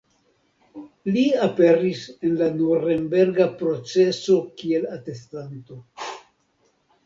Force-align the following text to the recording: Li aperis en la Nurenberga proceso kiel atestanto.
Li 1.17 1.25
aperis 1.47 2.01
en 2.15 2.33
la 2.41 2.49
Nurenberga 2.57 3.49
proceso 3.61 4.41
kiel 4.63 4.91
atestanto. 4.99 5.83